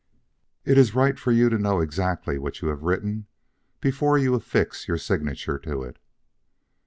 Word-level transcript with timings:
It 0.65 0.79
is 0.79 0.95
right 0.95 1.19
for 1.19 1.31
you 1.31 1.47
to 1.49 1.59
know 1.59 1.79
exactly 1.79 2.39
what 2.39 2.59
you 2.59 2.69
have 2.69 2.81
written 2.81 3.27
before 3.79 4.17
you 4.17 4.33
affix 4.33 4.87
your 4.87 4.97
signature 4.97 5.59
to 5.59 5.83
it." 5.83 5.99